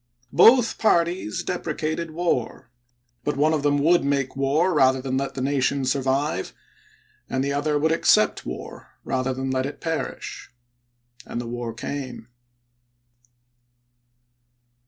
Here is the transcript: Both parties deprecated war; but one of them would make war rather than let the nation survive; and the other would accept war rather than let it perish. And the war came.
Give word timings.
Both 0.33 0.79
parties 0.79 1.43
deprecated 1.43 2.09
war; 2.09 2.71
but 3.23 3.37
one 3.37 3.53
of 3.53 3.61
them 3.61 3.77
would 3.83 4.03
make 4.03 4.35
war 4.35 4.73
rather 4.73 4.99
than 4.99 5.15
let 5.17 5.35
the 5.35 5.43
nation 5.43 5.85
survive; 5.85 6.53
and 7.29 7.43
the 7.43 7.53
other 7.53 7.77
would 7.77 7.91
accept 7.91 8.43
war 8.43 8.97
rather 9.03 9.31
than 9.31 9.51
let 9.51 9.67
it 9.67 9.79
perish. 9.79 10.49
And 11.23 11.39
the 11.39 11.45
war 11.45 11.71
came. 11.71 12.29